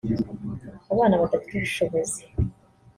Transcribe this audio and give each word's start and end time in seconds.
abana 0.93 1.19
badafite 1.21 1.53
ubushobozi 1.57 2.21